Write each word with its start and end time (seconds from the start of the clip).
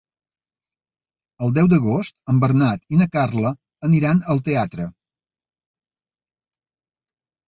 El 1.47 1.51
deu 1.57 1.67
d'agost 1.73 2.15
en 2.33 2.39
Bernat 2.43 2.87
i 2.97 3.01
na 3.01 3.07
Carla 3.15 3.51
aniran 3.89 4.23
al 4.35 4.41
teatre. 4.47 4.87